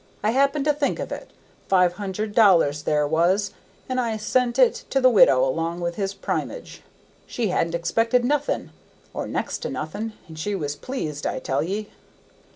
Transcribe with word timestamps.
I 0.23 0.31
happened 0.31 0.65
to 0.65 0.73
think 0.73 0.97
of 0.97 1.11
it. 1.11 1.29
Five 1.67 1.93
thousand 1.93 2.33
dollars 2.33 2.81
there 2.81 3.07
was, 3.07 3.51
and 3.87 3.99
I 4.01 4.17
sent 4.17 4.57
it 4.57 4.83
to 4.89 4.99
the 4.99 5.11
widow 5.11 5.45
along 5.47 5.79
with 5.79 5.93
his 5.93 6.15
primage. 6.15 6.81
She 7.27 7.49
hadn't 7.49 7.75
expected 7.75 8.25
nothing, 8.25 8.71
or 9.13 9.27
next 9.27 9.59
to 9.59 9.69
nothing, 9.69 10.13
and 10.27 10.39
she 10.39 10.55
was 10.55 10.75
pleased, 10.75 11.27
I 11.27 11.37
tell 11.37 11.61
ye." 11.61 11.87